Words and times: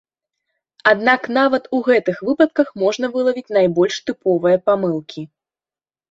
Аднак 0.91 1.21
нават 1.37 1.67
у 1.79 1.81
гэтых 1.87 2.15
выпадках 2.29 2.71
можна 2.83 3.05
вылавіць 3.17 3.53
найбольш 3.57 3.95
тыповыя 4.09 4.57
памылкі. 4.71 5.21